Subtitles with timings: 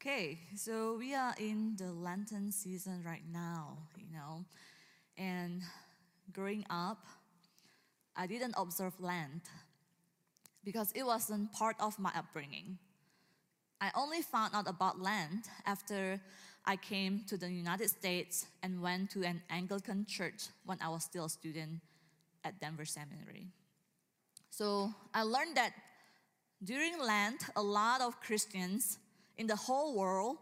[0.00, 4.44] Okay, so we are in the Lenten season right now, you know.
[5.16, 5.60] And
[6.32, 7.04] growing up,
[8.14, 9.42] I didn't observe Lent
[10.62, 12.78] because it wasn't part of my upbringing.
[13.80, 16.20] I only found out about Lent after
[16.64, 21.02] I came to the United States and went to an Anglican church when I was
[21.02, 21.80] still a student
[22.44, 23.48] at Denver Seminary.
[24.50, 25.72] So I learned that
[26.62, 28.98] during Lent, a lot of Christians
[29.38, 30.36] in the whole world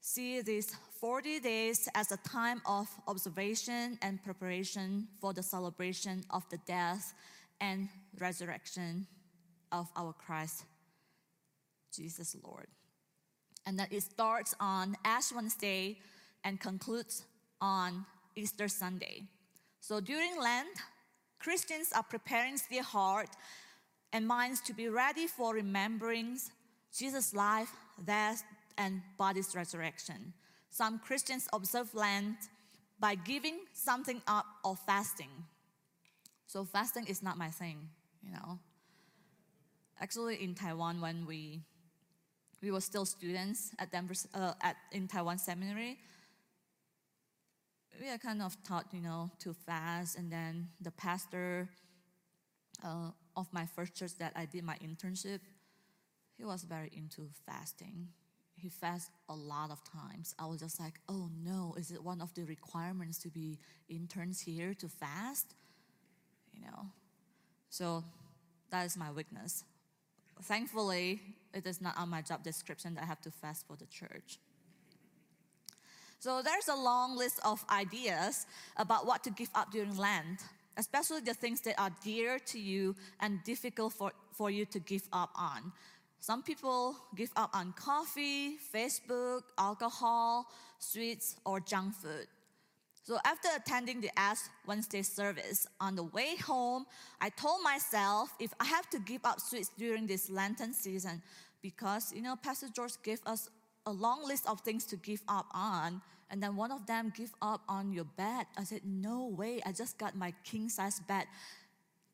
[0.00, 6.48] see these 40 days as a time of observation and preparation for the celebration of
[6.50, 7.14] the death
[7.60, 7.88] and
[8.18, 9.06] resurrection
[9.72, 10.64] of our Christ,
[11.94, 12.66] Jesus Lord.
[13.66, 15.98] And that it starts on Ash Wednesday
[16.44, 17.24] and concludes
[17.60, 19.24] on Easter Sunday.
[19.80, 20.78] So during Lent,
[21.38, 23.30] Christians are preparing their heart
[24.12, 26.38] and minds to be ready for remembering
[26.96, 27.70] Jesus' life,
[28.04, 28.42] death,
[28.76, 30.32] and body's resurrection.
[30.70, 32.36] Some Christians observe Lent
[32.98, 35.30] by giving something up or fasting.
[36.46, 37.88] So fasting is not my thing,
[38.22, 38.58] you know.
[40.00, 41.60] Actually, in Taiwan, when we
[42.62, 45.98] we were still students at Denver, uh, at in Taiwan Seminary,
[48.00, 51.68] we are kind of taught, you know, to fast, and then the pastor
[52.84, 55.40] uh, of my first church that I did my internship,
[56.40, 58.08] he was very into fasting.
[58.54, 60.34] He fasted a lot of times.
[60.38, 63.58] I was just like, oh no, is it one of the requirements to be
[63.90, 65.54] interns here to fast?
[66.54, 66.86] You know,
[67.68, 68.02] so
[68.70, 69.64] that is my weakness.
[70.42, 71.20] Thankfully,
[71.52, 74.38] it is not on my job description that I have to fast for the church.
[76.20, 78.46] So there's a long list of ideas
[78.78, 80.40] about what to give up during Lent,
[80.78, 85.06] especially the things that are dear to you and difficult for, for you to give
[85.12, 85.72] up on.
[86.20, 90.46] Some people give up on coffee, Facebook, alcohol,
[90.78, 92.26] sweets, or junk food.
[93.02, 96.84] So after attending the Ash Wednesday service, on the way home,
[97.20, 101.22] I told myself if I have to give up sweets during this Lenten season,
[101.62, 103.48] because you know Pastor George gave us
[103.86, 107.32] a long list of things to give up on, and then one of them give
[107.40, 108.44] up on your bed.
[108.58, 111.24] I said, no way, I just got my king size bed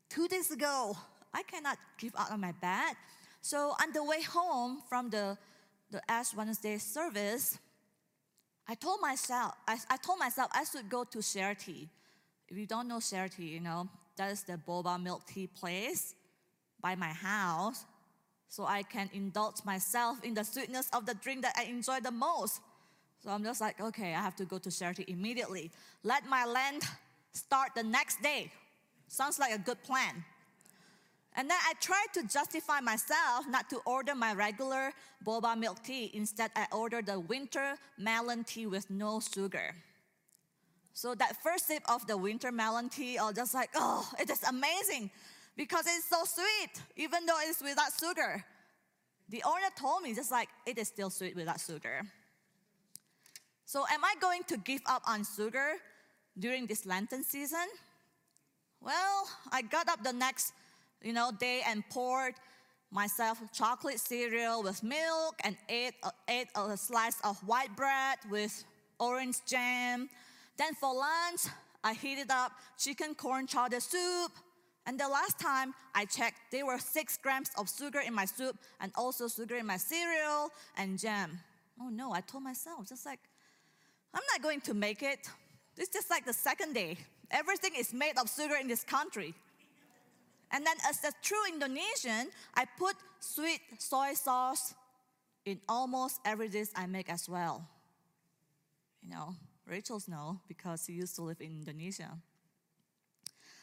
[0.09, 0.97] two days ago.
[1.35, 2.95] I cannot give up on my bed.
[3.47, 5.39] So on the way home from the,
[5.93, 7.57] the Ash Wednesday service,
[8.67, 11.23] I told myself, I, I told myself I should go to
[11.55, 11.89] Tea.
[12.49, 16.17] If you don't know Tea, you know, that is the boba milk tea place
[16.81, 17.85] by my house.
[18.49, 22.11] So I can indulge myself in the sweetness of the drink that I enjoy the
[22.11, 22.61] most.
[23.23, 25.71] So I'm just like, okay, I have to go to Tea immediately.
[26.03, 26.85] Let my Lent
[27.33, 28.51] start the next day.
[29.07, 30.25] Sounds like a good plan.
[31.37, 34.93] And then I tried to justify myself not to order my regular
[35.25, 36.11] boba milk tea.
[36.15, 39.75] Instead, I ordered the winter melon tea with no sugar.
[40.95, 44.31] So that first sip of the winter melon tea, I was just like, oh, it
[44.31, 45.11] is amazing
[45.55, 48.43] because it's so sweet, even though it's without sugar.
[49.29, 52.01] The owner told me just like it is still sweet without sugar.
[53.67, 55.73] So am I going to give up on sugar
[56.39, 57.69] during this Lenten season?
[58.81, 60.53] Well, I got up the next
[61.07, 62.35] you know, day and poured
[62.91, 65.95] myself chocolate cereal with milk and ate,
[66.29, 68.65] ate a slice of white bread with
[68.99, 70.09] orange jam.
[70.59, 71.43] Then for lunch,
[71.85, 74.33] I heated up chicken corn chowder soup.
[74.85, 78.57] And the last time I checked, there were six grams of sugar in my soup
[78.81, 81.39] and also sugar in my cereal and jam.
[81.81, 83.21] Oh no, I told myself, just like,
[84.13, 85.29] I'm not going to make it.
[85.77, 86.97] It's just like the second day.
[87.31, 89.35] Everything is made of sugar in this country.
[90.53, 94.75] And then, as a true Indonesian, I put sweet soy sauce
[95.45, 97.67] in almost every dish I make as well.
[99.03, 99.35] You know,
[99.67, 102.17] Rachel's know because she used to live in Indonesia.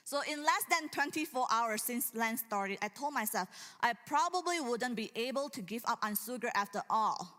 [0.06, 3.48] So, in less than 24 hours since Lent started, I told myself
[3.82, 7.34] I probably wouldn't be able to give up on sugar after all.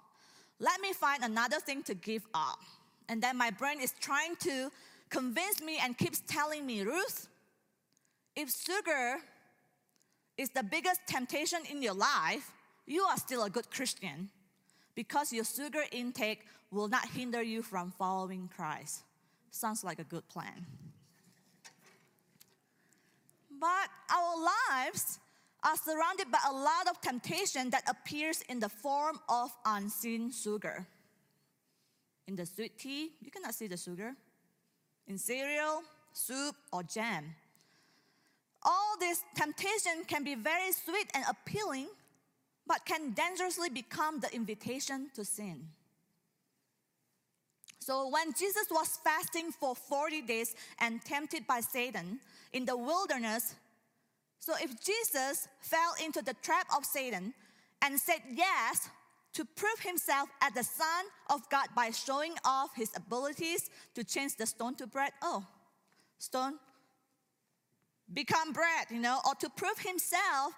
[0.59, 2.59] Let me find another thing to give up.
[3.09, 4.71] And then my brain is trying to
[5.11, 7.29] convince me and keeps telling me, Ruth,
[8.35, 9.19] if sugar
[10.37, 12.53] is the biggest temptation in your life,
[12.87, 14.31] you are still a good Christian
[14.95, 19.03] because your sugar intake will not hinder you from following Christ.
[19.51, 20.67] Sounds like a good plan.
[23.61, 24.37] But our
[24.73, 25.19] lives
[25.63, 30.87] are surrounded by a lot of temptation that appears in the form of unseen sugar.
[32.27, 34.15] In the sweet tea, you cannot see the sugar.
[35.07, 35.83] In cereal,
[36.13, 37.35] soup, or jam,
[38.65, 41.89] all this temptation can be very sweet and appealing,
[42.67, 45.69] but can dangerously become the invitation to sin.
[47.81, 52.19] So, when Jesus was fasting for 40 days and tempted by Satan
[52.55, 53.55] in the wilderness,
[54.39, 57.35] so if Jesus fell into the trap of Satan
[57.83, 58.89] and said yes
[59.35, 64.37] to prove himself as the Son of God by showing off his abilities to change
[64.37, 65.45] the stone to bread, oh,
[66.19, 66.55] stone
[68.13, 70.53] become bread, you know, or to prove himself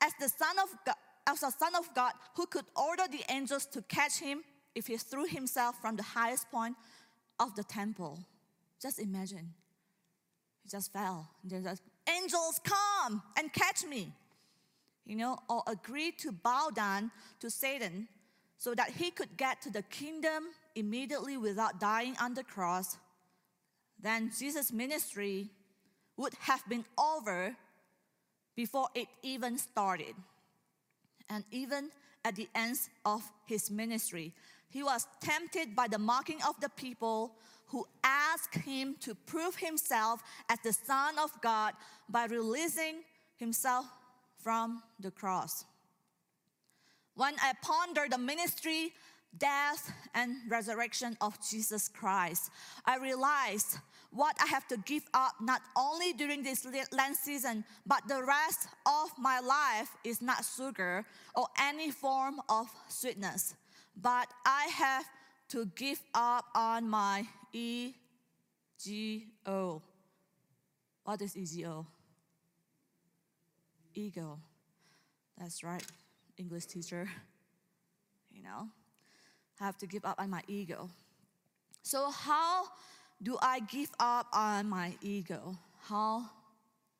[0.00, 0.94] as the Son of God,
[1.26, 4.42] as a Son of God who could order the angels to catch him
[4.74, 6.76] if he threw himself from the highest point
[7.38, 8.18] of the temple.
[8.80, 9.52] Just imagine.
[10.62, 11.28] He just fell.
[11.44, 14.12] Then just, angels come and catch me.
[15.06, 17.10] You know, or agreed to bow down
[17.40, 18.06] to Satan
[18.58, 20.44] so that he could get to the kingdom
[20.74, 22.96] immediately without dying on the cross,
[23.98, 25.50] then Jesus' ministry
[26.20, 27.56] would have been over
[28.54, 30.14] before it even started.
[31.30, 31.90] And even
[32.24, 34.34] at the end of his ministry,
[34.68, 37.36] he was tempted by the mocking of the people
[37.68, 41.72] who asked him to prove himself as the Son of God
[42.08, 42.96] by releasing
[43.36, 43.86] himself
[44.38, 45.64] from the cross.
[47.14, 48.92] When I ponder the ministry,
[49.38, 52.50] death, and resurrection of Jesus Christ,
[52.84, 53.78] I realized
[54.12, 58.68] what I have to give up not only during this Lent season, but the rest
[58.86, 61.04] of my life is not sugar
[61.34, 63.54] or any form of sweetness,
[63.96, 65.04] but I have
[65.50, 67.92] to give up on my ego.
[71.04, 71.86] What is ego?
[73.94, 74.38] Ego.
[75.38, 75.84] That's right,
[76.36, 77.08] English teacher.
[78.30, 78.68] You know,
[79.60, 80.88] I have to give up on my ego.
[81.82, 82.64] So, how
[83.22, 85.58] do I give up on my ego?
[85.82, 86.24] How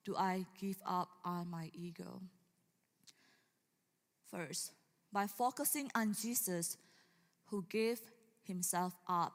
[0.05, 2.21] do I give up on my ego?
[4.31, 4.73] First,
[5.13, 6.77] by focusing on Jesus
[7.47, 8.01] who gave
[8.43, 9.33] himself up.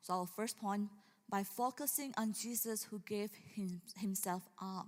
[0.00, 0.88] So, our first point,
[1.28, 4.86] by focusing on Jesus who gave him, himself up.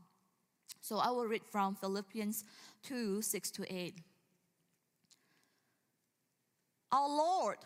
[0.81, 2.44] So, I will read from Philippians
[2.85, 3.94] 2 6 to 8.
[6.93, 7.58] Our Lord,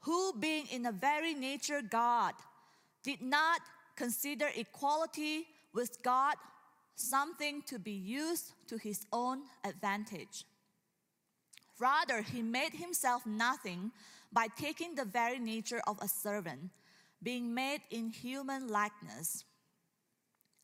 [0.00, 2.34] who being in the very nature God,
[3.02, 3.60] did not
[3.96, 6.34] consider equality with God
[6.94, 10.44] something to be used to his own advantage.
[11.78, 13.90] Rather, he made himself nothing
[14.32, 16.70] by taking the very nature of a servant,
[17.22, 19.44] being made in human likeness.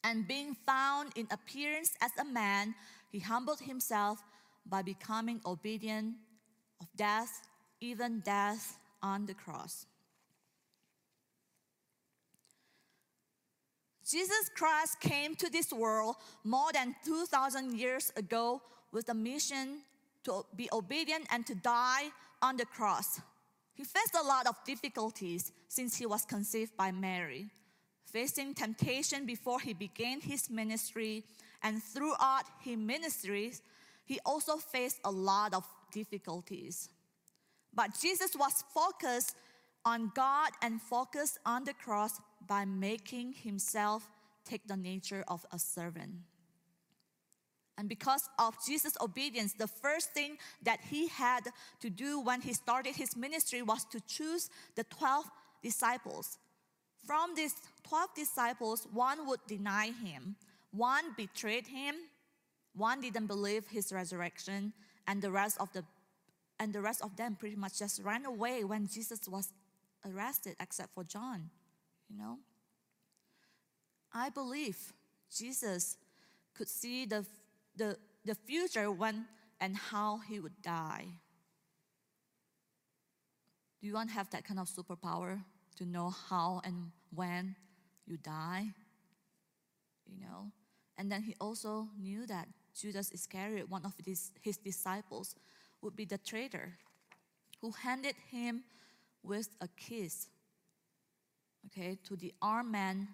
[0.04, 2.74] And being found in appearance as a man,
[3.10, 4.22] he humbled himself
[4.66, 6.14] by becoming obedient
[6.80, 7.42] of death,
[7.80, 9.86] even death on the cross.
[14.08, 18.62] Jesus Christ came to this world more than 2,000 years ago
[18.92, 19.80] with a mission
[20.24, 22.10] to be obedient and to die
[22.40, 23.20] on the cross.
[23.74, 27.46] He faced a lot of difficulties since he was conceived by Mary,
[28.04, 31.24] facing temptation before he began his ministry,
[31.62, 33.60] and throughout his ministries,
[34.04, 36.88] he also faced a lot of difficulties.
[37.74, 39.36] But Jesus was focused
[39.86, 44.10] on God and focused on the cross by making himself
[44.44, 46.10] take the nature of a servant.
[47.78, 51.44] And because of Jesus' obedience, the first thing that he had
[51.80, 55.30] to do when he started his ministry was to choose the 12
[55.62, 56.38] disciples.
[57.06, 57.54] From these
[57.86, 60.36] 12 disciples, one would deny him,
[60.72, 61.94] one betrayed him,
[62.74, 64.72] one didn't believe his resurrection,
[65.06, 65.84] and the rest of the
[66.58, 69.52] and the rest of them pretty much just ran away when Jesus was
[70.06, 71.50] arrested, except for John
[72.08, 72.38] you know?
[74.12, 74.92] I believe
[75.34, 75.96] Jesus
[76.54, 77.24] could see the,
[77.76, 79.26] the, the future when
[79.60, 81.06] and how he would die.
[83.80, 85.42] Do you want to have that kind of superpower
[85.76, 87.56] to know how and when
[88.06, 88.68] you die?
[90.06, 90.50] You know?
[90.96, 95.34] And then he also knew that Judas Iscariot, one of his, his disciples,
[95.82, 96.78] would be the traitor
[97.60, 98.64] who handed him
[99.26, 100.28] with a kiss
[101.66, 103.08] okay, to the armed men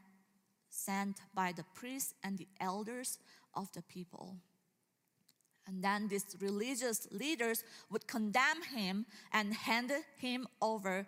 [0.68, 3.18] sent by the priests and the elders
[3.54, 4.36] of the people.
[5.66, 11.06] And then these religious leaders would condemn him and hand him over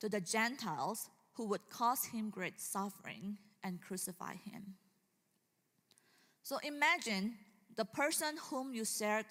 [0.00, 4.74] to the Gentiles who would cause him great suffering and crucify him.
[6.42, 7.34] So imagine
[7.76, 9.26] the person whom you shared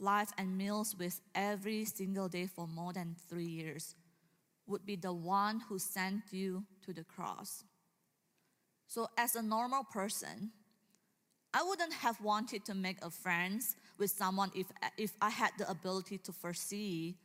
[0.00, 3.94] life and meals with every single day for more than three years
[4.66, 7.64] would be the one who sent you to the cross.
[8.86, 10.50] So, as a normal person,
[11.52, 14.66] I wouldn't have wanted to make a friends with someone if,
[14.98, 17.16] if I had the ability to foresee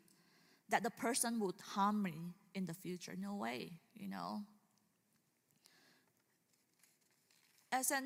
[0.69, 2.13] that the person would harm me
[2.53, 3.15] in the future.
[3.17, 4.43] No way, you know.
[7.71, 8.01] As a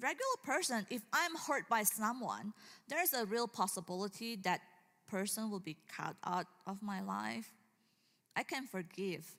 [0.00, 2.52] regular person, if I'm hurt by someone,
[2.88, 4.60] there's a real possibility that
[5.08, 7.55] person will be cut out of my life.
[8.36, 9.34] I can forgive,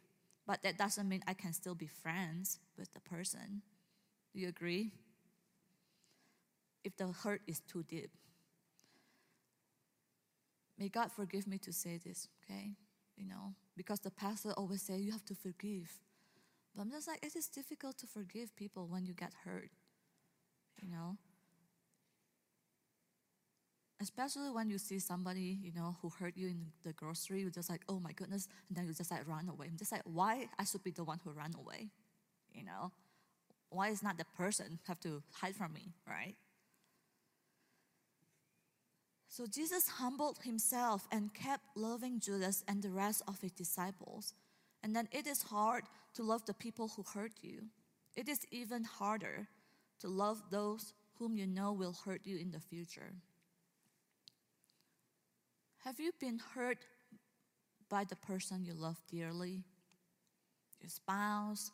[0.48, 3.62] but that doesn't mean I can still be friends with the person.
[4.34, 4.92] Do you agree?
[6.84, 8.10] If the hurt is too deep.
[10.80, 12.76] May God forgive me to say this, okay?
[13.16, 15.92] You know, because the pastor always say you have to forgive.
[16.76, 19.72] But I'm just like, it is difficult to forgive people when you get hurt.
[20.80, 21.18] You know?
[24.00, 27.70] Especially when you see somebody, you know, who hurt you in the grocery, you're just
[27.70, 29.68] like, oh my goodness, and then you just like run away.
[29.70, 31.90] I'm just like, why I should be the one who run away?
[32.54, 32.92] You know?
[33.70, 36.36] Why is not the person have to hide from me, right?
[39.30, 44.34] So Jesus humbled himself and kept loving Judas and the rest of his disciples.
[44.84, 45.84] And then it is hard
[46.16, 47.64] to love the people who hurt you.
[48.16, 49.48] It is even harder
[50.00, 53.14] to love those whom you know will hurt you in the future.
[55.88, 56.80] Have you been hurt
[57.88, 59.64] by the person you love dearly?
[60.82, 61.72] Your spouse,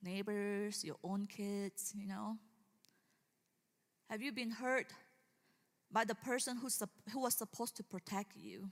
[0.00, 2.36] neighbors, your own kids, you know?
[4.10, 4.92] Have you been hurt
[5.90, 6.68] by the person who,
[7.10, 8.70] who was supposed to protect you?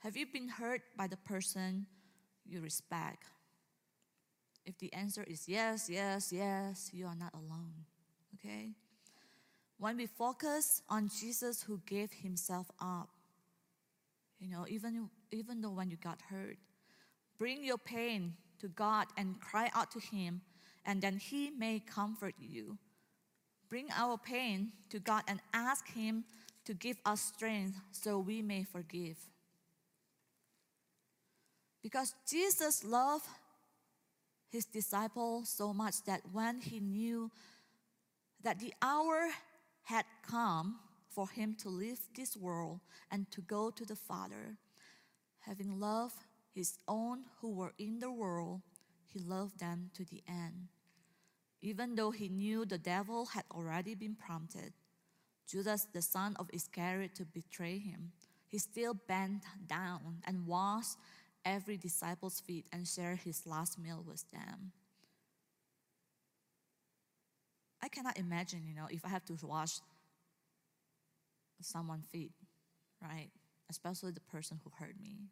[0.00, 1.86] Have you been hurt by the person
[2.44, 3.24] you respect?
[4.66, 7.86] If the answer is yes, yes, yes, you are not alone.
[8.34, 8.74] Okay?
[9.78, 13.08] When we focus on Jesus who gave himself up,
[14.40, 16.58] you know, even, even though when you got hurt,
[17.38, 20.42] bring your pain to God and cry out to Him,
[20.84, 22.78] and then He may comfort you
[23.68, 26.24] bring our pain to God and ask Him
[26.64, 29.16] to give us strength so we may forgive.
[31.82, 33.26] Because Jesus loved
[34.50, 37.30] his disciples so much that when he knew
[38.42, 39.28] that the hour
[39.88, 40.76] had come
[41.08, 42.78] for him to leave this world
[43.10, 44.58] and to go to the Father,
[45.38, 48.60] having loved his own who were in the world,
[49.06, 50.68] he loved them to the end.
[51.62, 54.74] Even though he knew the devil had already been prompted,
[55.48, 58.12] Judas, the son of Iscariot, to betray him,
[58.46, 60.98] he still bent down and washed
[61.46, 64.72] every disciple's feet and shared his last meal with them.
[67.82, 69.80] I cannot imagine, you know, if I have to wash
[71.60, 72.32] someone's feet,
[73.02, 73.30] right?
[73.70, 75.28] Especially the person who hurt me.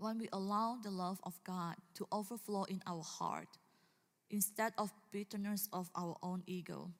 [0.00, 3.58] when we allow the love of God to overflow in our heart
[4.30, 6.90] instead of bitterness of our own ego.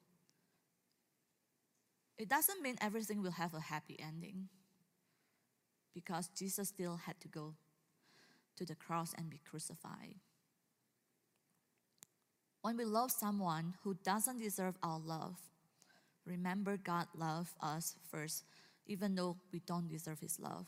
[2.17, 4.49] It doesn't mean everything will have a happy ending
[5.95, 7.55] because Jesus still had to go
[8.57, 10.15] to the cross and be crucified.
[12.61, 15.37] When we love someone who doesn't deserve our love,
[16.25, 18.43] remember God loved us first,
[18.85, 20.67] even though we don't deserve His love.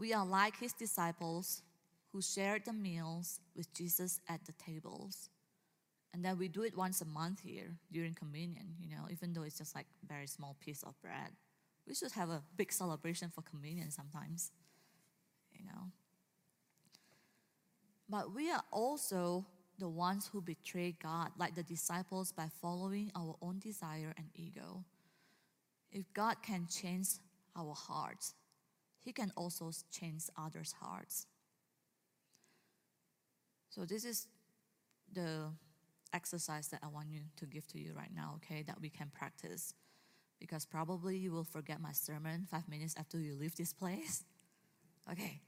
[0.00, 1.60] We are like his disciples
[2.10, 5.28] who shared the meals with Jesus at the tables.
[6.14, 9.42] And then we do it once a month here during communion, you know, even though
[9.42, 11.30] it's just like a very small piece of bread.
[11.86, 14.52] We should have a big celebration for communion sometimes,
[15.52, 15.90] you know.
[18.08, 19.44] But we are also
[19.80, 24.84] the ones who betray God, like the disciples, by following our own desire and ego.
[25.90, 27.08] If God can change
[27.56, 28.34] our hearts,
[29.02, 31.26] he can also change others' hearts.
[33.70, 34.28] So, this is
[35.12, 35.50] the
[36.12, 39.10] exercise that I want you to give to you right now, okay, that we can
[39.12, 39.74] practice.
[40.38, 44.24] Because probably you will forget my sermon five minutes after you leave this place.
[45.10, 45.40] Okay,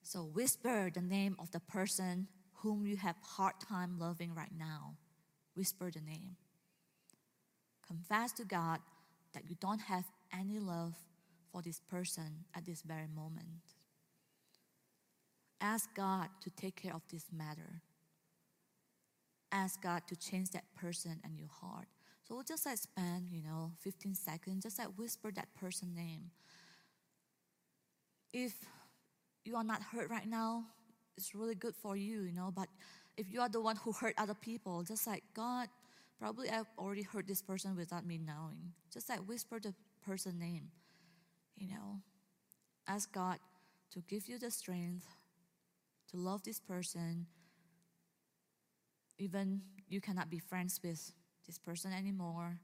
[0.00, 4.94] so whisper the name of the person whom you have hard time loving right now.
[5.54, 6.36] Whisper the name.
[7.86, 8.80] Confess to God
[9.32, 10.94] that you don't have any love
[11.52, 13.62] for this person at this very moment.
[15.60, 17.82] Ask God to take care of this matter.
[19.52, 21.86] Ask God to change that person and your heart.
[22.28, 26.30] So just like spend, you know, 15 seconds, just like whisper that person name.
[28.32, 28.52] If
[29.44, 30.64] you are not hurt right now,
[31.16, 32.68] it's really good for you, you know, but
[33.16, 35.68] if you are the one who hurt other people, just like God,
[36.18, 38.72] probably I've already hurt this person without me knowing.
[38.92, 40.70] Just like whisper the person name
[41.56, 42.00] you know,
[42.86, 43.38] ask God
[43.92, 45.06] to give you the strength
[46.10, 47.26] to love this person
[49.18, 51.12] even you cannot be friends with
[51.46, 52.60] this person anymore,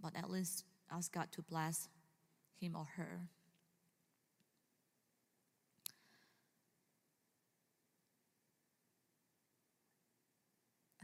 [0.00, 1.88] but at least ask God to bless
[2.58, 3.28] him or her.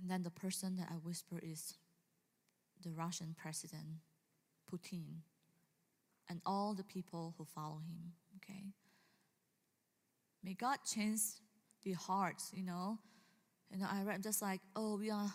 [0.06, 1.74] And then the person that I whisper is
[2.80, 3.98] the Russian president,
[4.72, 5.22] Putin,
[6.28, 8.66] and all the people who follow him, okay?
[10.44, 11.22] May God change
[11.82, 12.98] the hearts, you know.
[13.72, 15.34] And I read just like, oh, we are,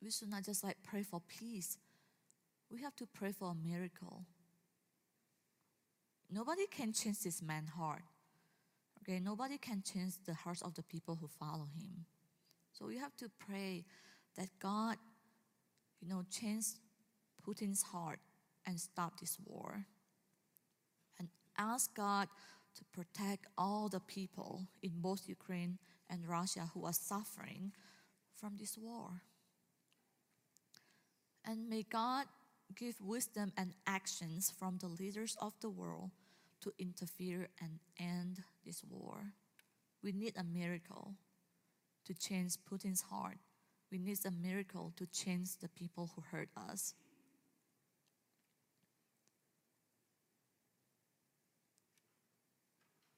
[0.00, 1.76] we should not just like pray for peace.
[2.70, 4.26] We have to pray for a miracle.
[6.30, 8.02] Nobody can change this man's heart.
[9.02, 12.06] Okay, nobody can change the hearts of the people who follow him.
[12.78, 13.84] So we have to pray
[14.36, 14.96] that God,
[16.00, 16.66] you know, change
[17.44, 18.20] Putin's heart
[18.66, 19.84] and stop this war.
[21.18, 22.28] And ask God
[22.76, 27.72] to protect all the people in both Ukraine and Russia who are suffering
[28.36, 29.22] from this war.
[31.44, 32.26] And may God
[32.76, 36.10] give wisdom and actions from the leaders of the world
[36.60, 39.32] to interfere and end this war.
[40.00, 41.14] We need a miracle
[42.08, 43.36] to change Putin's heart.
[43.92, 46.94] We need a miracle to change the people who hurt us.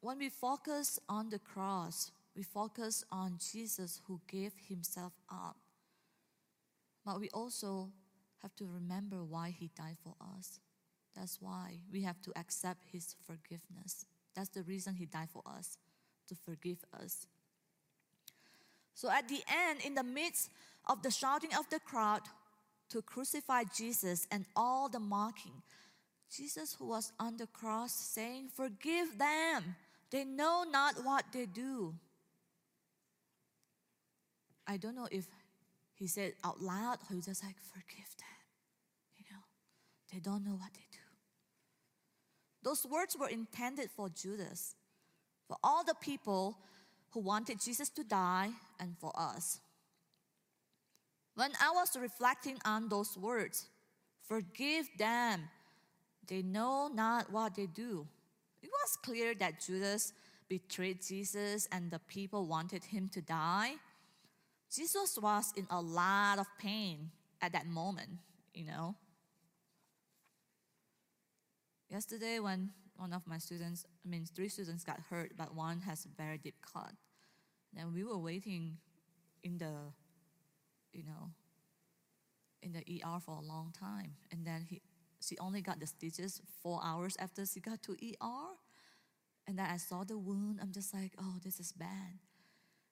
[0.01, 5.57] When we focus on the cross, we focus on Jesus who gave himself up.
[7.05, 7.91] But we also
[8.43, 10.59] have to remember why he died for us.
[11.15, 14.07] That's why we have to accept his forgiveness.
[14.35, 15.77] That's the reason he died for us,
[16.29, 17.27] to forgive us.
[19.01, 20.51] So at the end, in the midst
[20.87, 22.21] of the shouting of the crowd
[22.91, 25.63] to crucify Jesus and all the mocking,
[26.31, 29.75] Jesus, who was on the cross, saying, Forgive them.
[30.11, 31.95] They know not what they do.
[34.67, 35.27] I don't know if
[35.95, 38.41] he said out loud or he just like, Forgive them.
[39.17, 39.43] You know,
[40.13, 40.99] they don't know what they do.
[42.63, 44.75] Those words were intended for Judas,
[45.49, 46.59] for all the people
[47.11, 49.61] who wanted Jesus to die, and for us.
[51.35, 53.69] When I was reflecting on those words,
[54.27, 55.49] forgive them,
[56.27, 58.07] they know not what they do.
[58.63, 60.13] It was clear that Judas
[60.49, 63.75] betrayed Jesus and the people wanted him to die.
[64.73, 68.11] Jesus was in a lot of pain at that moment,
[68.55, 68.95] you know.
[71.89, 72.71] Yesterday, when
[73.01, 76.37] one of my students, I mean, three students got hurt, but one has a very
[76.37, 76.93] deep cut.
[77.77, 78.77] And we were waiting
[79.43, 79.73] in the,
[80.93, 81.31] you know,
[82.63, 84.17] in the ER for a long time.
[84.31, 84.83] And then he,
[85.23, 88.49] she only got the stitches four hours after she got to ER.
[89.47, 90.59] And then I saw the wound.
[90.61, 92.19] I'm just like, oh, this is bad.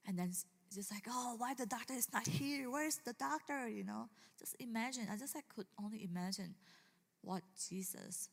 [0.07, 0.33] And then
[0.75, 2.71] just like, oh, why the doctor is not here?
[2.71, 3.69] Where's the doctor?
[3.69, 5.09] You know, just imagine.
[5.13, 6.55] I just I could only imagine
[7.21, 8.31] what Jesus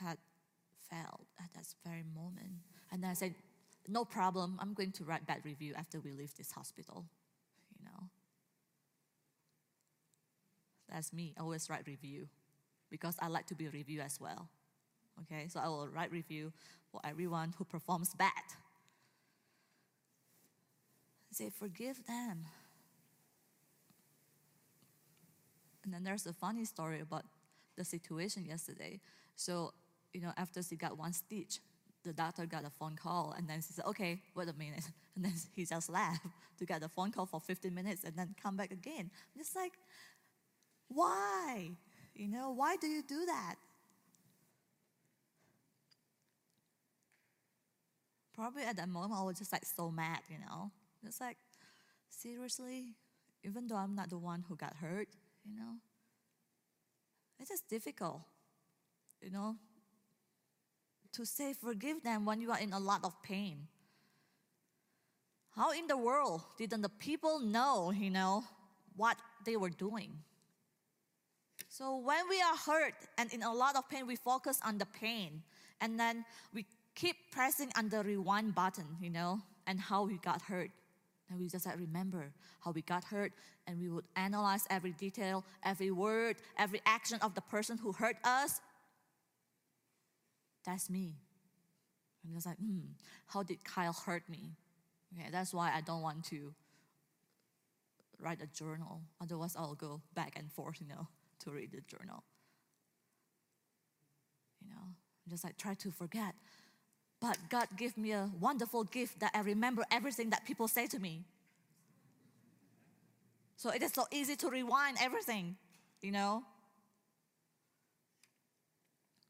[0.00, 0.18] had
[0.90, 2.60] felt at that very moment.
[2.92, 3.34] And I said,
[3.88, 4.58] no problem.
[4.60, 7.04] I'm going to write bad review after we leave this hospital.
[7.78, 8.08] You know,
[10.88, 11.34] that's me.
[11.38, 12.28] I always write review
[12.90, 14.48] because I like to be reviewed as well.
[15.22, 16.52] Okay, so I will write review
[16.90, 18.30] for everyone who performs bad.
[21.32, 22.44] Say, forgive them.
[25.84, 27.24] And then there's a funny story about
[27.76, 29.00] the situation yesterday.
[29.36, 29.72] So
[30.16, 31.60] you know, after she got one stitch,
[32.02, 34.84] the doctor got a phone call and then she said, okay, wait a minute.
[35.14, 36.20] And then he just left
[36.58, 39.10] to get a phone call for 15 minutes and then come back again.
[39.10, 39.72] I'm just like,
[40.88, 41.70] why?
[42.14, 43.54] You know, why do you do that?
[48.34, 50.70] Probably at that moment I was just like so mad, you know.
[51.02, 51.38] Just like,
[52.10, 52.94] seriously?
[53.42, 55.08] Even though I'm not the one who got hurt,
[55.46, 55.76] you know?
[57.38, 58.20] It's just difficult,
[59.22, 59.56] you know,
[61.16, 63.66] to say forgive them when you are in a lot of pain.
[65.54, 68.44] How in the world didn't the people know, you know,
[68.96, 70.12] what they were doing?
[71.68, 74.86] So when we are hurt and in a lot of pain, we focus on the
[74.86, 75.42] pain.
[75.80, 80.42] And then we keep pressing on the rewind button, you know, and how we got
[80.42, 80.70] hurt.
[81.30, 83.32] And we just like remember how we got hurt,
[83.66, 88.16] and we would analyze every detail, every word, every action of the person who hurt
[88.22, 88.60] us,
[90.66, 91.14] that's me.
[92.26, 92.80] I'm just like, hmm,
[93.28, 94.56] how did Kyle hurt me?
[95.14, 96.52] Okay, that's why I don't want to
[98.18, 99.02] write a journal.
[99.20, 101.06] Otherwise, I'll go back and forth, you know,
[101.44, 102.24] to read the journal.
[104.62, 104.82] You know,
[105.28, 106.34] just like try to forget.
[107.20, 110.98] But God gave me a wonderful gift that I remember everything that people say to
[110.98, 111.24] me.
[113.56, 115.56] So it is so easy to rewind everything,
[116.02, 116.42] you know?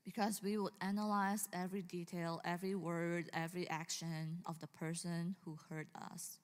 [0.07, 5.89] Because we would analyze every detail, every word, every action of the person who hurt
[6.13, 6.39] us.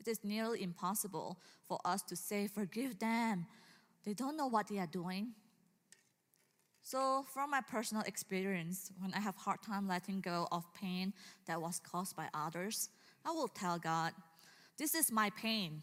[0.00, 3.46] It is nearly impossible for us to say, Forgive them.
[4.04, 5.34] They don't know what they are doing.
[6.82, 11.12] So, from my personal experience, when I have hard time letting go of pain
[11.46, 12.88] that was caused by others,
[13.24, 14.14] I will tell God,
[14.76, 15.82] "This is my pain,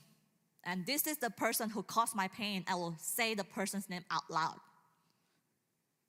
[0.64, 4.04] and this is the person who caused my pain." I will say the person's name
[4.10, 4.60] out loud,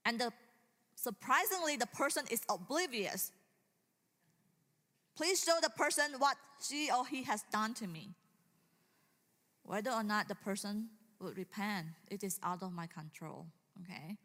[0.06, 0.32] and the,
[0.96, 3.30] surprisingly, the person is oblivious.
[5.16, 8.10] Please show the person what she or he has done to me.
[9.62, 10.88] Whether or not the person
[11.20, 13.46] would repent, it is out of my control.
[13.82, 14.16] Okay.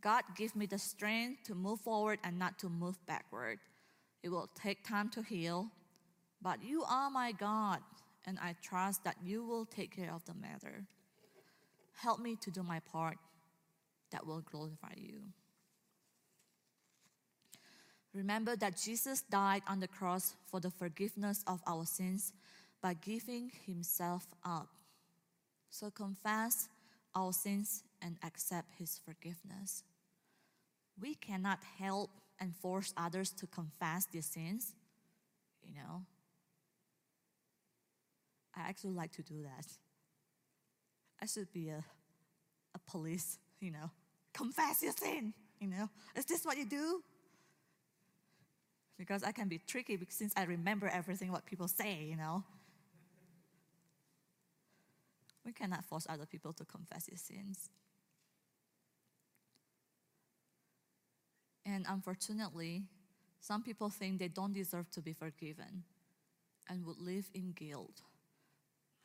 [0.00, 3.58] God give me the strength to move forward and not to move backward.
[4.22, 5.68] It will take time to heal,
[6.40, 7.80] but you are my God,
[8.26, 10.84] and I trust that you will take care of the matter.
[11.94, 13.16] Help me to do my part
[14.12, 15.20] that will glorify you.
[18.14, 22.32] Remember that Jesus died on the cross for the forgiveness of our sins
[22.82, 24.68] by giving himself up.
[25.70, 26.68] So confess
[27.14, 29.82] our sins and accept his forgiveness
[31.00, 34.74] we cannot help and force others to confess their sins,
[35.62, 36.02] you know.
[38.54, 39.66] I actually like to do that.
[41.20, 41.84] I should be a,
[42.74, 43.90] a police, you know.
[44.32, 45.88] Confess your sin, you know.
[46.16, 47.02] Is this what you do?
[48.98, 52.44] Because I can be tricky since I remember everything what people say, you know.
[55.46, 57.70] We cannot force other people to confess their sins.
[61.64, 62.82] And unfortunately,
[63.40, 65.84] some people think they don't deserve to be forgiven
[66.68, 68.02] and would live in guilt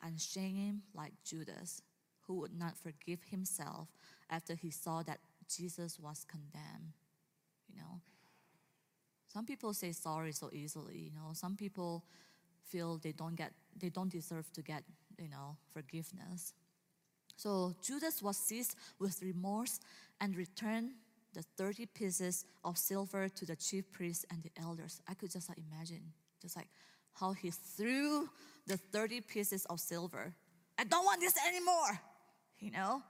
[0.02, 1.82] and shame like Judas,
[2.26, 3.88] who would not forgive himself
[4.28, 6.92] after he saw that Jesus was condemned.
[7.68, 8.00] You know,
[9.34, 10.96] some people say sorry so easily.
[10.96, 12.04] You know, some people
[12.68, 14.84] feel they don't get, they don't deserve to get,
[15.18, 16.54] you know, forgiveness.
[17.36, 19.80] So Judas was seized with remorse
[20.20, 20.90] and returned
[21.32, 25.02] the 30 pieces of silver to the chief priests and the elders.
[25.08, 26.68] I could just like imagine, just like
[27.14, 28.28] how he threw
[28.68, 30.32] the 30 pieces of silver.
[30.78, 31.98] I don't want this anymore.
[32.60, 33.02] You know,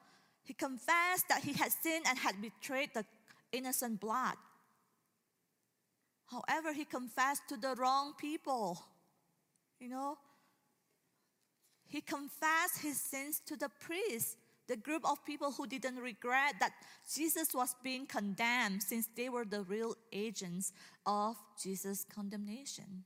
[0.42, 3.04] he confessed that he had sinned and had betrayed the
[3.52, 4.36] innocent blood.
[6.26, 8.82] However, he confessed to the wrong people.
[9.78, 10.18] You know,
[11.86, 16.72] he confessed his sins to the priests the group of people who didn't regret that
[17.12, 20.72] Jesus was being condemned since they were the real agents
[21.04, 23.04] of Jesus' condemnation.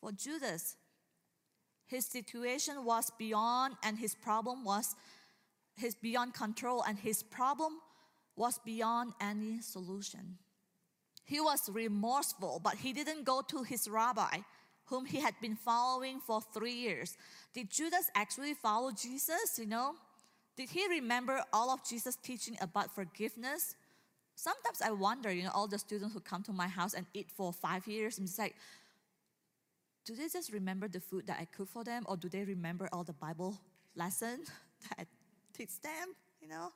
[0.00, 0.76] For Judas,
[1.86, 4.94] his situation was beyond and his problem was
[5.76, 7.78] his beyond control and his problem
[8.36, 10.38] was beyond any solution.
[11.24, 14.38] He was remorseful, but he didn't go to his rabbi
[14.86, 17.16] whom he had been following for three years.
[17.54, 19.58] Did Judas actually follow Jesus?
[19.58, 19.94] You know?
[20.56, 23.74] Did he remember all of Jesus' teaching about forgiveness?
[24.34, 27.28] Sometimes I wonder, you know, all the students who come to my house and eat
[27.30, 28.54] for five years, I'm just like,
[30.04, 32.88] do they just remember the food that I cook for them, or do they remember
[32.92, 33.58] all the Bible
[33.94, 34.50] lessons
[34.88, 35.06] that I
[35.56, 36.14] teach them?
[36.40, 36.72] You know?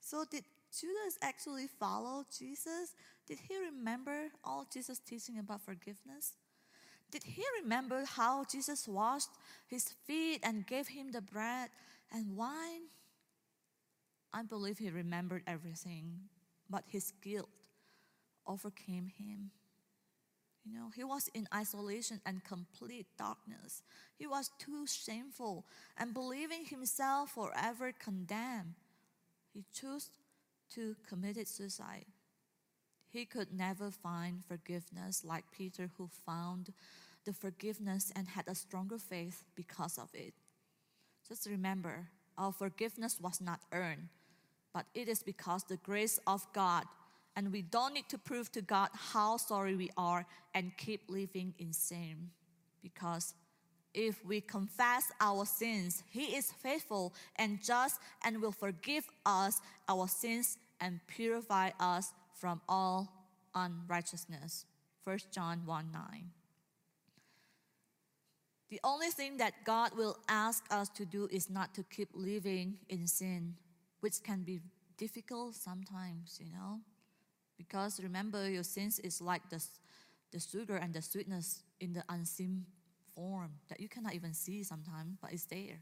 [0.00, 0.44] So did
[0.78, 2.94] Judas actually follow Jesus?
[3.26, 6.34] Did he remember all Jesus' teaching about forgiveness?
[7.10, 9.30] Did he remember how Jesus washed
[9.66, 11.70] his feet and gave him the bread
[12.12, 12.88] and wine?
[14.32, 16.22] I believe he remembered everything,
[16.68, 17.48] but his guilt
[18.46, 19.52] overcame him.
[20.64, 23.82] You know, he was in isolation and complete darkness.
[24.16, 25.66] He was too shameful
[25.98, 28.74] and believing himself forever condemned.
[29.52, 30.10] He chose
[30.74, 32.06] to commit suicide.
[33.14, 36.72] He could never find forgiveness like Peter, who found
[37.24, 40.34] the forgiveness and had a stronger faith because of it.
[41.28, 44.08] Just remember, our forgiveness was not earned,
[44.72, 46.86] but it is because the grace of God,
[47.36, 51.54] and we don't need to prove to God how sorry we are and keep living
[51.60, 52.30] in sin.
[52.82, 53.34] Because
[53.94, 60.08] if we confess our sins, He is faithful and just and will forgive us our
[60.08, 62.12] sins and purify us
[62.44, 63.08] from all
[63.54, 64.66] unrighteousness.
[65.04, 66.30] 1 John 1 9.
[68.68, 72.76] The only thing that God will ask us to do is not to keep living
[72.90, 73.54] in sin,
[74.00, 74.60] which can be
[74.98, 76.80] difficult sometimes, you know.
[77.56, 79.64] Because remember, your sins is like the,
[80.30, 82.66] the sugar and the sweetness in the unseen
[83.16, 85.80] form that you cannot even see sometimes, but it's there.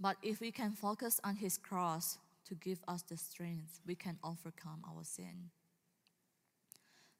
[0.00, 4.18] But if we can focus on His cross to give us the strength, we can
[4.24, 5.50] overcome our sin.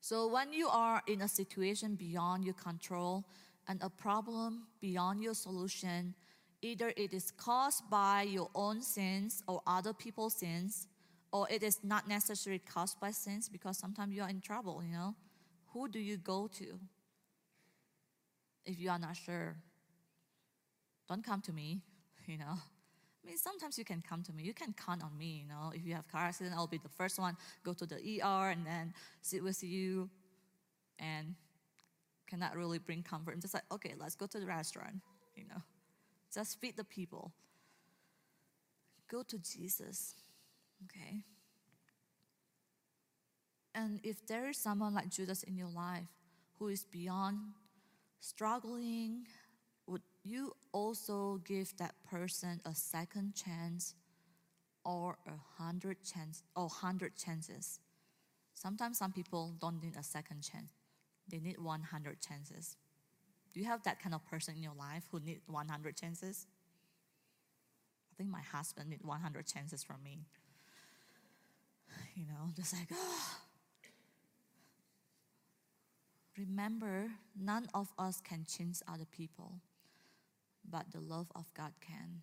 [0.00, 3.24] So when you are in a situation beyond your control
[3.66, 6.14] and a problem beyond your solution,
[6.62, 10.86] either it is caused by your own sins or other people's sins,
[11.32, 14.92] or it is not necessarily caused by sins because sometimes you are in trouble, you
[14.92, 15.14] know.
[15.72, 16.78] Who do you go to
[18.64, 19.56] if you are not sure?
[21.08, 21.82] Don't come to me,
[22.28, 22.54] you know.
[22.54, 24.44] I mean, sometimes you can come to me.
[24.44, 25.72] You can count on me, you know.
[25.74, 28.64] If you have car accident, I'll be the first one go to the ER and
[28.64, 30.08] then sit with you,
[30.98, 31.34] and
[32.28, 33.34] cannot really bring comfort.
[33.34, 35.00] I'm just like, okay, let's go to the restaurant,
[35.34, 35.62] you know.
[36.32, 37.32] Just feed the people.
[39.10, 40.14] Go to Jesus,
[40.84, 41.22] okay.
[43.74, 46.08] And if there is someone like Judas in your life
[46.58, 47.38] who is beyond
[48.20, 49.26] struggling
[50.28, 53.94] you also give that person a second chance
[54.84, 57.80] or a hundred chance or hundred chances?
[58.54, 60.72] Sometimes some people don't need a second chance.
[61.28, 62.76] They need 100 chances.
[63.54, 66.46] Do you have that kind of person in your life who need 100 chances?
[68.12, 70.26] I think my husband need 100 chances from me.
[72.16, 73.36] You know, just like, oh.
[76.36, 77.10] Remember,
[77.40, 79.60] none of us can change other people
[80.70, 82.22] but the love of God can.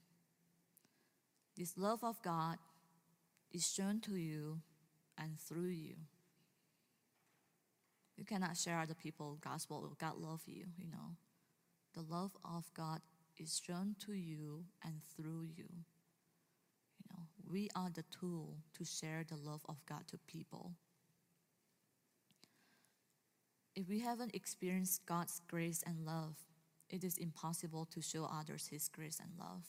[1.58, 2.58] This love of God
[3.54, 4.60] is shown to you
[5.18, 5.96] and through you.
[8.18, 9.96] You cannot share other people gospel.
[10.00, 11.16] God love you, you know.
[11.94, 13.00] The love of God
[13.38, 15.70] is shown to you and through you.
[17.00, 20.74] You know, we are the tool to share the love of God to people.
[23.76, 26.36] If we haven't experienced God's grace and love,
[26.90, 29.64] it is impossible to show others His grace and love.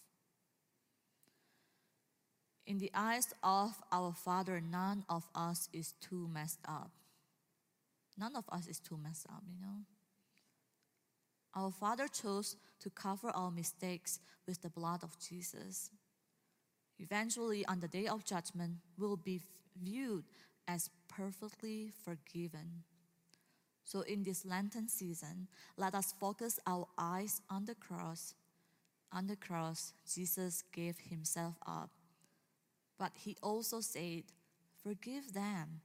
[2.66, 6.90] In the eyes of our Father, none of us is too messed up.
[8.18, 9.85] None of us is too messed up, you know.
[11.55, 15.90] Our Father chose to cover our mistakes with the blood of Jesus.
[16.98, 19.40] Eventually, on the day of judgment, we'll be
[19.81, 20.24] viewed
[20.66, 22.83] as perfectly forgiven.
[23.87, 25.46] So, in this Lenten season,
[25.77, 28.35] let us focus our eyes on the cross.
[29.12, 31.90] On the cross, Jesus gave himself up.
[32.99, 34.25] But he also said,
[34.83, 35.83] Forgive them,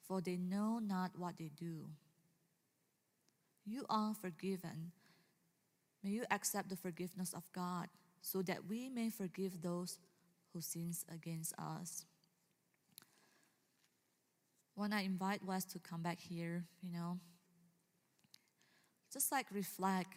[0.00, 1.90] for they know not what they do.
[3.66, 4.92] You are forgiven.
[6.02, 7.88] May you accept the forgiveness of God
[8.22, 9.98] so that we may forgive those
[10.54, 12.06] who sins against us.
[14.74, 17.18] When I invite Wes to come back here, you know,
[19.12, 20.14] just like reflect.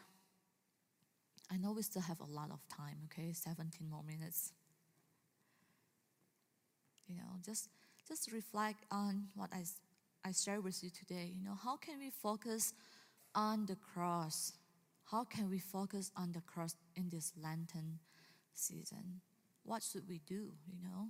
[1.51, 3.34] I know we still have a lot of time, okay?
[3.34, 4.51] 17 more minutes.
[7.08, 7.69] You know, just
[8.08, 9.63] just reflect on what I,
[10.23, 11.31] I share with you today.
[11.36, 12.73] You know, how can we focus
[13.34, 14.53] on the cross?
[15.12, 17.99] How can we focus on the cross in this Lenten
[18.53, 19.21] season?
[19.63, 21.10] What should we do, you know?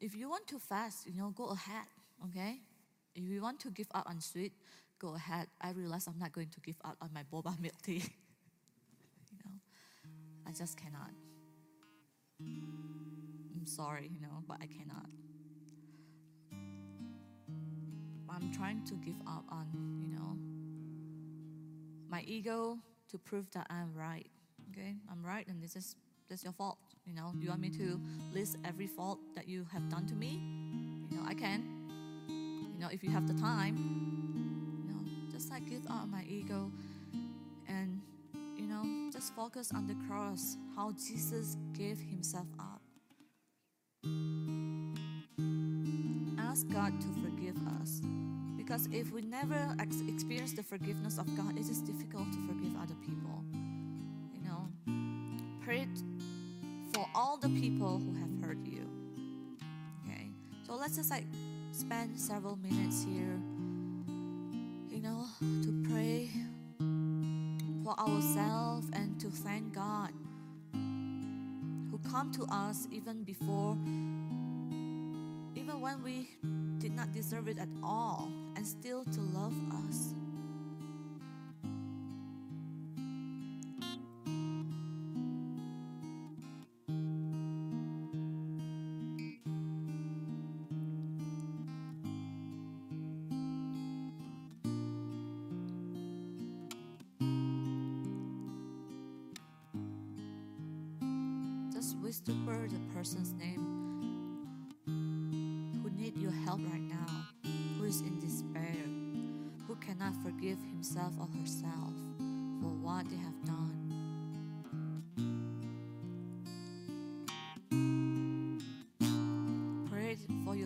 [0.00, 1.86] If you want to fast, you know, go ahead,
[2.26, 2.60] okay?
[3.14, 4.52] If you want to give up on sweet,
[4.98, 5.48] go ahead.
[5.60, 8.02] I realize I'm not going to give up on my boba milk tea.
[9.30, 9.52] you know,
[10.46, 11.10] I just cannot.
[12.40, 15.06] I'm sorry, you know, but I cannot.
[18.30, 19.66] I'm trying to give up on,
[20.00, 20.36] you know,
[22.08, 22.78] my ego
[23.10, 24.30] to prove that I'm right.
[24.70, 25.96] Okay, I'm right, and this is
[26.28, 26.78] this is your fault.
[27.04, 28.00] You know, you want me to
[28.32, 30.40] list every fault that you have done to me?
[31.10, 31.64] You know, I can.
[32.28, 34.17] You know, if you have the time,
[35.48, 36.70] just like give up my ego
[37.68, 38.00] and,
[38.56, 42.82] you know, just focus on the cross, how Jesus gave himself up.
[46.38, 48.02] Ask God to forgive us.
[48.56, 52.76] Because if we never ex- experience the forgiveness of God, it is difficult to forgive
[52.76, 53.42] other people.
[54.34, 54.68] You know,
[55.64, 55.88] pray
[56.92, 58.86] for all the people who have hurt you.
[60.04, 60.28] Okay,
[60.66, 61.24] so let's just like
[61.72, 63.40] spend several minutes here
[64.98, 65.26] you know,
[65.62, 66.28] to pray
[67.84, 70.10] for ourselves and to thank God
[70.72, 73.76] who come to us even before,
[75.54, 76.28] even when we
[76.78, 79.54] did not deserve it at all, and still to love
[79.86, 80.14] us.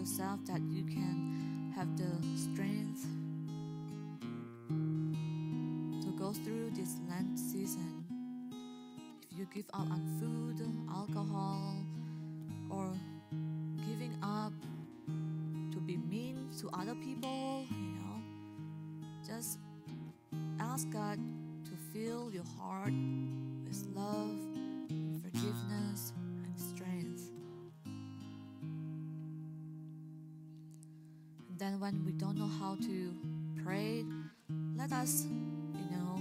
[0.03, 3.07] Yourself that you can have the strength
[6.03, 8.05] to go through this Lent season.
[9.31, 10.59] If you give up on food,
[10.93, 11.77] alcohol,
[12.69, 12.93] or
[13.87, 14.53] giving up
[15.71, 18.19] to be mean to other people, you know,
[19.25, 19.61] just
[20.59, 21.21] ask God
[21.65, 22.62] to fill your heart
[32.05, 33.15] We don't know how to
[33.65, 34.05] pray,
[34.77, 36.21] let us, you know,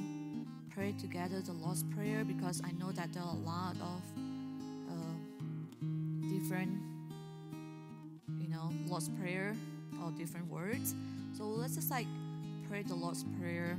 [0.74, 4.02] pray together the Lord's Prayer because I know that there are a lot of
[4.90, 5.14] uh,
[6.30, 6.80] different,
[8.40, 9.56] you know, Lord's Prayer
[10.04, 10.96] or different words.
[11.38, 12.08] So let's just like
[12.70, 13.78] pray the Lord's Prayer,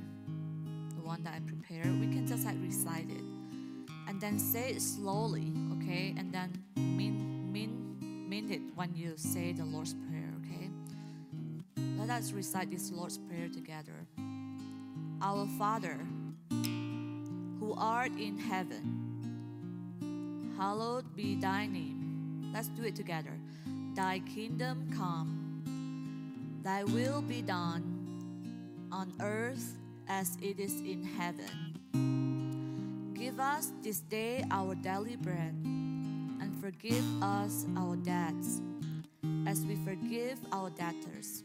[0.97, 1.87] the one that I prepared.
[2.01, 3.25] We can just like recite it
[4.09, 6.15] and then say it slowly, okay?
[6.19, 10.12] And then mean mean mean it when you say the Lord's Prayer?
[12.05, 13.95] Let us recite this Lord's Prayer together.
[15.23, 16.01] Our Father,
[16.51, 19.15] who art in heaven,
[20.59, 22.51] hallowed be thy name.
[22.53, 23.39] Let's do it together.
[23.95, 25.63] Thy kingdom come,
[26.65, 27.85] thy will be done
[28.91, 29.77] on earth
[30.09, 31.79] as it is in heaven.
[33.15, 38.61] Give us this day our daily bread, and forgive us our debts,
[39.47, 41.45] as we forgive our debtors.